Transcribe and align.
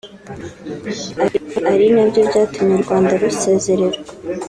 ari 1.71 1.85
nabyo 1.93 2.21
byatumye 2.29 2.73
u 2.75 2.83
Rwanda 2.83 3.11
rusezererwa 3.21 3.99